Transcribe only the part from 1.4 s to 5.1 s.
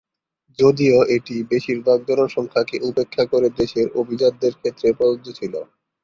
বেশিরভাগ জনসংখ্যাকে উপেক্ষা করে দেশের অভিজাতদের ক্ষেত্রে